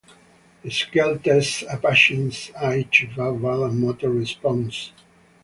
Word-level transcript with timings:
The 0.63 0.71
scale 0.71 1.19
tests 1.19 1.63
a 1.69 1.77
patient's 1.77 2.49
eye, 2.55 2.89
verbal, 3.15 3.65
and 3.65 3.79
motor 3.79 4.09
responses. 4.09 4.93